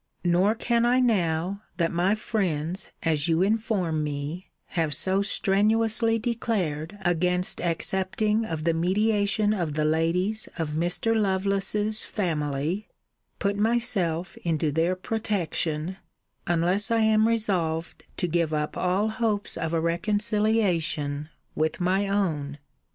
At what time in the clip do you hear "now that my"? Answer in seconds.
0.99-2.15